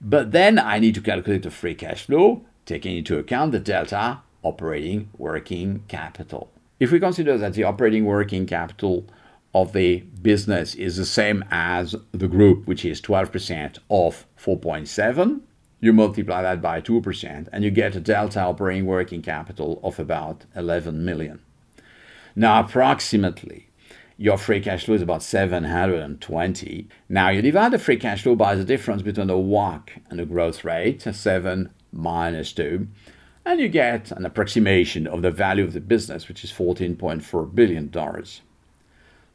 but 0.00 0.30
then 0.30 0.56
I 0.56 0.78
need 0.78 0.94
to 0.94 1.00
calculate 1.00 1.42
the 1.42 1.50
free 1.50 1.74
cash 1.74 2.06
flow, 2.06 2.44
taking 2.64 2.96
into 2.96 3.18
account 3.18 3.50
the 3.50 3.58
delta 3.58 4.20
operating 4.44 5.10
working 5.18 5.82
capital. 5.88 6.52
If 6.78 6.92
we 6.92 7.00
consider 7.00 7.38
that 7.38 7.54
the 7.54 7.64
operating 7.64 8.04
working 8.04 8.46
capital 8.46 9.06
of 9.54 9.72
the 9.72 10.00
business 10.20 10.74
is 10.74 10.98
the 10.98 11.06
same 11.06 11.42
as 11.50 11.96
the 12.12 12.28
group, 12.28 12.66
which 12.66 12.84
is 12.84 13.00
12% 13.00 13.78
of 13.88 14.26
4.7, 14.38 15.40
you 15.80 15.92
multiply 15.94 16.42
that 16.42 16.60
by 16.60 16.82
2%, 16.82 17.48
and 17.50 17.64
you 17.64 17.70
get 17.70 17.96
a 17.96 18.00
delta 18.00 18.40
operating 18.40 18.84
working 18.84 19.22
capital 19.22 19.80
of 19.82 19.98
about 19.98 20.44
11 20.54 21.02
million. 21.02 21.40
Now, 22.34 22.60
approximately, 22.60 23.70
your 24.18 24.36
free 24.36 24.60
cash 24.60 24.84
flow 24.84 24.96
is 24.96 25.02
about 25.02 25.22
720. 25.22 26.88
Now, 27.08 27.30
you 27.30 27.40
divide 27.40 27.72
the 27.72 27.78
free 27.78 27.96
cash 27.96 28.22
flow 28.22 28.34
by 28.34 28.54
the 28.54 28.64
difference 28.64 29.00
between 29.00 29.28
the 29.28 29.34
WACC 29.34 30.02
and 30.10 30.18
the 30.18 30.26
growth 30.26 30.64
rate, 30.64 31.02
7 31.02 31.70
minus 31.92 32.52
2, 32.52 32.86
and 33.46 33.60
you 33.60 33.68
get 33.68 34.10
an 34.10 34.26
approximation 34.26 35.06
of 35.06 35.22
the 35.22 35.30
value 35.30 35.64
of 35.64 35.72
the 35.72 35.80
business, 35.80 36.28
which 36.28 36.44
is 36.44 36.52
$14.4 36.52 37.54
billion. 37.54 37.90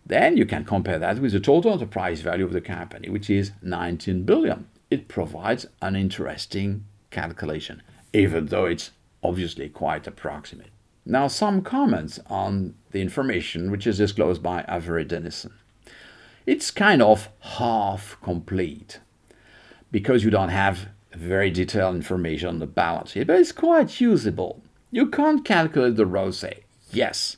Then 0.05 0.37
you 0.37 0.45
can 0.45 0.65
compare 0.65 0.99
that 0.99 1.17
with 1.17 1.31
the 1.31 1.39
total 1.39 1.73
enterprise 1.73 2.21
value 2.21 2.45
of 2.45 2.53
the 2.53 2.61
company, 2.61 3.09
which 3.09 3.29
is 3.29 3.51
19 3.63 4.23
billion 4.23 4.67
it 4.91 5.07
provides 5.07 5.65
an 5.81 5.95
interesting 5.95 6.85
calculation, 7.09 7.81
even 8.13 8.47
though 8.47 8.65
it's 8.65 8.91
obviously 9.23 9.69
quite 9.69 10.05
approximate. 10.05 10.69
Now, 11.05 11.27
some 11.27 11.61
comments 11.61 12.19
on 12.27 12.75
the 12.91 13.01
information 13.01 13.71
which 13.71 13.87
is 13.87 13.97
disclosed 13.97 14.43
by 14.43 14.65
Avery 14.67 15.05
Dennison. 15.05 15.53
It's 16.45 16.69
kind 16.69 17.01
of 17.01 17.29
half 17.39 18.17
complete 18.21 18.99
because 19.91 20.23
you 20.23 20.29
don't 20.29 20.49
have 20.49 20.89
very 21.13 21.49
detailed 21.49 21.95
information 21.95 22.47
on 22.47 22.59
the 22.59 22.67
balance 22.67 23.11
sheet, 23.11 23.27
but 23.27 23.39
it's 23.39 23.51
quite 23.51 23.99
usable. 23.99 24.61
You 24.91 25.07
can't 25.07 25.45
calculate 25.45 25.95
the 25.95 26.05
ROCE, 26.05 26.61
yes, 26.91 27.37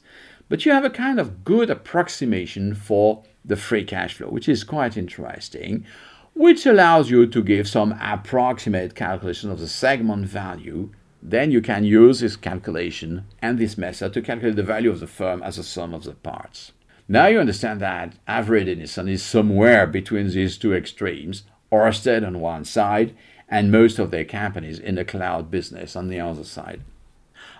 but 0.50 0.66
you 0.66 0.72
have 0.72 0.86
a 0.86 0.90
kind 0.90 1.20
of 1.20 1.44
good 1.44 1.70
approximation 1.70 2.76
for 2.76 3.24
the 3.46 3.56
free 3.56 3.84
cash 3.84 4.16
flow, 4.16 4.30
which 4.30 4.50
is 4.50 4.64
quite 4.64 4.98
interesting 4.98 5.86
which 6.34 6.66
allows 6.66 7.12
you 7.12 7.28
to 7.28 7.44
give 7.44 7.68
some 7.68 7.96
approximate 8.02 8.96
calculation 8.96 9.52
of 9.52 9.60
the 9.60 9.68
segment 9.68 10.26
value. 10.26 10.90
Then 11.22 11.52
you 11.52 11.62
can 11.62 11.84
use 11.84 12.20
this 12.20 12.36
calculation 12.36 13.26
and 13.42 13.58
this 13.58 13.78
method 13.78 14.14
to 14.14 14.22
calculate 14.22 14.56
the 14.56 14.64
value 14.64 14.90
of 14.90 15.00
the 15.00 15.08
firm 15.08 15.44
as 15.44 15.58
a 15.58 15.64
sum 15.64 15.94
of 15.94 16.04
the 16.04 16.14
parts. 16.14 16.72
Now 17.08 17.28
you 17.28 17.40
understand 17.40 17.82
that 17.82 18.16
Avery 18.28 18.64
Dennison 18.64 19.08
is 19.08 19.24
somewhere 19.24 19.86
between 19.86 20.30
these 20.30 20.58
two 20.58 20.74
extremes, 20.74 21.44
Orsted 21.72 22.26
on 22.26 22.40
one 22.40 22.66
side 22.66 23.16
and 23.54 23.72
most 23.72 24.00
of 24.00 24.10
their 24.10 24.26
companies 24.26 24.80
in 24.80 24.96
the 24.96 25.06
cloud 25.06 25.52
business 25.52 25.96
on 25.96 26.08
the 26.08 26.20
other 26.20 26.44
side. 26.44 26.82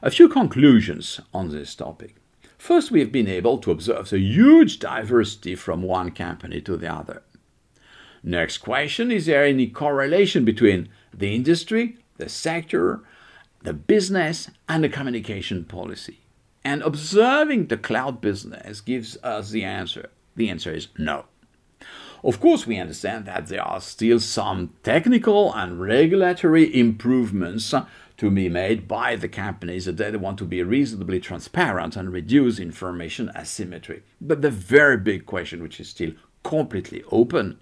A 0.02 0.10
few 0.10 0.28
conclusions 0.28 1.22
on 1.32 1.50
this 1.50 1.76
topic. 1.76 2.16
First, 2.58 2.90
we 2.90 3.00
have 3.00 3.12
been 3.12 3.28
able 3.28 3.60
to 3.60 3.70
observe 3.70 4.10
the 4.10 4.18
huge 4.18 4.80
diversity 4.80 5.54
from 5.54 5.84
one 5.84 6.10
company 6.10 6.62
to 6.62 6.78
the 6.78 6.92
other. 6.92 7.22
Next 8.24 8.58
question 8.58 9.12
Is 9.12 9.28
there 9.28 9.46
any 9.46 9.68
correlation 9.68 10.44
between 10.44 10.90
the 11.14 11.36
industry, 11.36 11.98
the 12.18 12.28
sector, 12.28 13.02
the 13.62 13.74
business, 13.74 14.50
and 14.68 14.84
the 14.84 14.90
communication 14.90 15.64
policy? 15.64 16.22
And 16.66 16.82
observing 16.82 17.68
the 17.68 17.78
cloud 17.78 18.20
business 18.20 18.82
gives 18.82 19.16
us 19.22 19.52
the 19.52 19.64
answer. 19.64 20.10
The 20.36 20.50
answer 20.50 20.74
is 20.74 20.88
no. 20.98 21.26
Of 22.24 22.40
course, 22.40 22.66
we 22.66 22.78
understand 22.78 23.26
that 23.26 23.48
there 23.48 23.62
are 23.62 23.82
still 23.82 24.20
some 24.20 24.76
technical 24.82 25.54
and 25.54 25.82
regulatory 25.82 26.74
improvements 26.74 27.74
to 28.16 28.32
be 28.32 28.48
made 28.48 28.88
by 28.88 29.18
the 29.18 29.28
companies 29.28 29.86
that 29.86 29.98
they 29.98 30.16
want 30.16 30.38
to 30.38 30.46
be 30.46 30.64
reasonably 30.64 31.20
transparent 31.20 31.98
and 31.98 32.14
reduce 32.14 32.60
information 32.60 33.30
asymmetry. 33.36 34.04
But 34.22 34.42
the 34.42 34.52
very 34.52 34.96
big 34.96 35.26
question, 35.26 35.62
which 35.62 35.82
is 35.82 35.90
still 35.90 36.14
completely 36.44 37.04
open. 37.12 37.60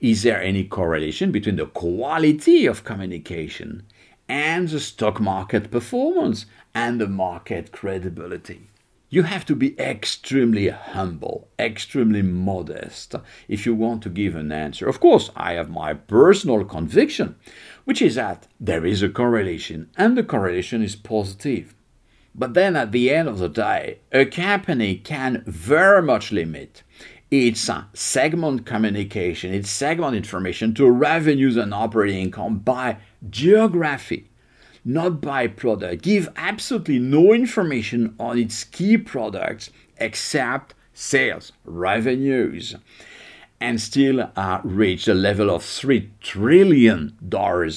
Is 0.00 0.22
there 0.22 0.42
any 0.42 0.64
correlation 0.64 1.30
between 1.30 1.56
the 1.56 1.66
quality 1.66 2.64
of 2.64 2.84
communication 2.84 3.82
and 4.26 4.68
the 4.68 4.80
stock 4.80 5.20
market 5.20 5.70
performance 5.70 6.46
and 6.74 6.98
the 6.98 7.08
market 7.08 7.72
credibility? 7.72 8.67
You 9.10 9.22
have 9.22 9.46
to 9.46 9.56
be 9.56 9.78
extremely 9.80 10.68
humble, 10.68 11.48
extremely 11.58 12.20
modest 12.20 13.14
if 13.48 13.64
you 13.64 13.74
want 13.74 14.02
to 14.02 14.10
give 14.10 14.36
an 14.36 14.52
answer. 14.52 14.86
Of 14.86 15.00
course, 15.00 15.30
I 15.34 15.54
have 15.54 15.70
my 15.70 15.94
personal 15.94 16.62
conviction, 16.64 17.36
which 17.84 18.02
is 18.02 18.16
that 18.16 18.48
there 18.60 18.84
is 18.84 19.02
a 19.02 19.08
correlation 19.08 19.88
and 19.96 20.16
the 20.16 20.22
correlation 20.22 20.82
is 20.82 20.94
positive. 20.94 21.74
But 22.34 22.52
then 22.52 22.76
at 22.76 22.92
the 22.92 23.10
end 23.10 23.28
of 23.28 23.38
the 23.38 23.48
day, 23.48 24.00
a 24.12 24.26
company 24.26 24.96
can 24.96 25.42
very 25.46 26.02
much 26.02 26.30
limit 26.30 26.82
it's 27.30 27.68
uh, 27.68 27.84
segment 27.92 28.64
communication, 28.64 29.52
it's 29.52 29.68
segment 29.68 30.16
information 30.16 30.72
to 30.74 30.90
revenues 30.90 31.58
and 31.58 31.74
operating 31.74 32.22
income 32.22 32.58
by 32.58 32.96
geography, 33.28 34.27
not 34.88 35.20
by 35.20 35.46
product. 35.46 36.02
Give 36.02 36.30
absolutely 36.34 36.98
no 36.98 37.34
information 37.34 38.14
on 38.18 38.38
its 38.38 38.64
key 38.64 38.96
products 38.96 39.68
except 39.98 40.74
sales, 40.94 41.52
revenues, 41.66 42.74
and 43.60 43.78
still 43.82 44.30
uh, 44.34 44.60
reach 44.64 45.04
the 45.04 45.14
level 45.14 45.50
of 45.50 45.62
$3 45.62 46.08
trillion 46.22 47.18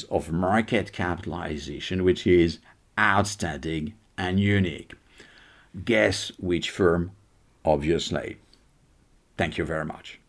of 0.10 0.32
market 0.32 0.94
capitalization, 0.94 2.06
which 2.06 2.26
is 2.26 2.60
outstanding 2.98 3.94
and 4.18 4.40
unique. 4.40 4.94
Guess 5.84 6.32
which 6.40 6.70
firm? 6.70 7.12
Obviously. 7.66 8.38
Thank 9.36 9.58
you 9.58 9.66
very 9.66 9.86
much. 9.86 10.21